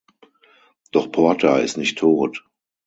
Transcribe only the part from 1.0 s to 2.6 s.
Porter ist nicht tot.